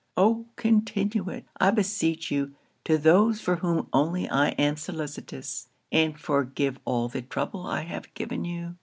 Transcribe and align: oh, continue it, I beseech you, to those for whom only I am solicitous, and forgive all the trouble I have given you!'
oh, 0.17 0.47
continue 0.55 1.29
it, 1.29 1.45
I 1.59 1.69
beseech 1.69 2.31
you, 2.31 2.55
to 2.85 2.97
those 2.97 3.39
for 3.39 3.57
whom 3.57 3.87
only 3.93 4.27
I 4.27 4.49
am 4.57 4.75
solicitous, 4.75 5.69
and 5.91 6.19
forgive 6.19 6.79
all 6.85 7.07
the 7.07 7.21
trouble 7.21 7.67
I 7.67 7.81
have 7.83 8.11
given 8.15 8.43
you!' 8.43 8.77